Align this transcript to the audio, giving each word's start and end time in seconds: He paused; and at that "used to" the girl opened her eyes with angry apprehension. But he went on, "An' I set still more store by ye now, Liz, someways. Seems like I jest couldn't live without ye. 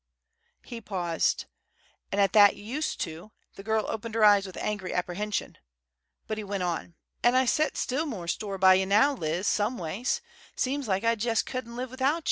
He 0.63 0.81
paused; 0.81 1.45
and 2.11 2.19
at 2.19 2.33
that 2.33 2.55
"used 2.55 2.99
to" 3.01 3.33
the 3.53 3.61
girl 3.61 3.85
opened 3.87 4.15
her 4.15 4.23
eyes 4.25 4.47
with 4.47 4.57
angry 4.57 4.95
apprehension. 4.95 5.59
But 6.25 6.39
he 6.39 6.43
went 6.43 6.63
on, 6.63 6.95
"An' 7.21 7.35
I 7.35 7.45
set 7.45 7.77
still 7.77 8.07
more 8.07 8.27
store 8.27 8.57
by 8.57 8.73
ye 8.73 8.85
now, 8.85 9.13
Liz, 9.13 9.45
someways. 9.45 10.21
Seems 10.55 10.87
like 10.87 11.03
I 11.03 11.13
jest 11.13 11.45
couldn't 11.45 11.75
live 11.75 11.91
without 11.91 12.15
ye. 12.19 12.19